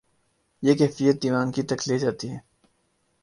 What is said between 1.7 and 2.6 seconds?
لے جاتی ہے۔